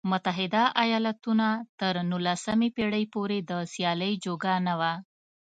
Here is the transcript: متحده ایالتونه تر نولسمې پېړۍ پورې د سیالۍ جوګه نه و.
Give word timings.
متحده 0.09 0.63
ایالتونه 0.83 1.47
تر 1.79 1.93
نولسمې 2.09 2.69
پېړۍ 2.75 3.05
پورې 3.13 3.37
د 3.49 3.51
سیالۍ 3.71 4.13
جوګه 4.25 4.53
نه 4.67 4.73
و. 4.79 4.81